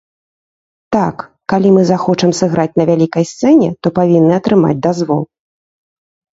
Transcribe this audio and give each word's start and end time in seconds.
Так, 0.95 1.17
калі 1.53 1.67
мы 1.75 1.83
захочам 1.91 2.33
сыграць 2.39 2.67
на 2.83 2.89
вялікай 2.93 3.29
сцэне, 3.35 3.69
то 3.85 3.95
павінны 4.01 4.33
атрымаць 4.41 4.77
дазвол. 4.89 5.21